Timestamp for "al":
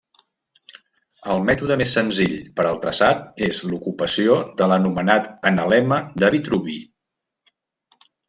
2.69-2.79